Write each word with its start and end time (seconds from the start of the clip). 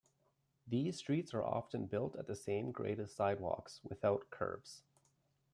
These 0.65 0.97
streets 0.97 1.31
are 1.35 1.43
often 1.45 1.85
built 1.85 2.15
at 2.15 2.25
the 2.25 2.35
same 2.35 2.71
grade 2.71 2.99
as 2.99 3.13
sidewalks, 3.13 3.79
without 3.83 4.31
curbs. 4.31 4.81